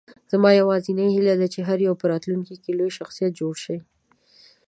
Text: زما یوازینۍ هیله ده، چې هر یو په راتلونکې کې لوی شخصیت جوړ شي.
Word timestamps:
زما 0.31 0.49
یوازینۍ 0.59 1.07
هیله 1.15 1.33
ده، 1.39 1.47
چې 1.53 1.59
هر 1.67 1.79
یو 1.87 1.93
په 2.01 2.05
راتلونکې 2.11 2.55
کې 2.63 2.71
لوی 2.77 2.91
شخصیت 2.97 3.31
جوړ 3.39 3.53
شي. 3.63 3.77